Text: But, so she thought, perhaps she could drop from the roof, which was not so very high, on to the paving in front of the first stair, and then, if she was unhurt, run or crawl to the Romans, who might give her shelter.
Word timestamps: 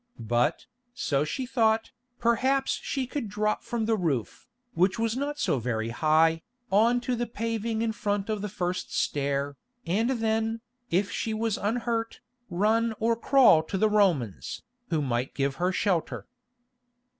But, 0.17 0.65
so 0.95 1.23
she 1.23 1.45
thought, 1.45 1.91
perhaps 2.17 2.71
she 2.81 3.05
could 3.05 3.29
drop 3.29 3.61
from 3.63 3.85
the 3.85 3.95
roof, 3.95 4.47
which 4.73 4.97
was 4.97 5.15
not 5.15 5.37
so 5.37 5.59
very 5.59 5.89
high, 5.89 6.41
on 6.71 6.99
to 7.01 7.15
the 7.15 7.27
paving 7.27 7.83
in 7.83 7.91
front 7.91 8.27
of 8.27 8.41
the 8.41 8.49
first 8.49 8.91
stair, 8.97 9.57
and 9.85 10.09
then, 10.09 10.61
if 10.89 11.11
she 11.11 11.35
was 11.35 11.55
unhurt, 11.55 12.19
run 12.49 12.95
or 12.99 13.15
crawl 13.15 13.61
to 13.61 13.77
the 13.77 13.89
Romans, 13.91 14.63
who 14.89 15.03
might 15.03 15.35
give 15.35 15.57
her 15.57 15.71
shelter. 15.71 16.25